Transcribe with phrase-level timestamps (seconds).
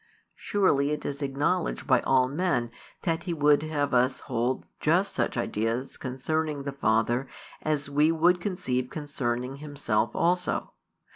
[0.33, 2.71] Surely it is acknowledged by all men
[3.03, 7.27] that He would have us hold just such ideas concerning the Father
[7.61, 10.73] as we would conceive concerning Himself also.